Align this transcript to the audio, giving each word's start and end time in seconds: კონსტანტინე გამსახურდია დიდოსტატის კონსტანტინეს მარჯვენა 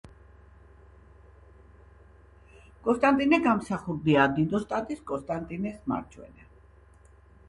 კონსტანტინე 2.87 3.39
გამსახურდია 3.47 4.23
დიდოსტატის 4.39 5.03
კონსტანტინეს 5.13 5.85
მარჯვენა 5.93 6.49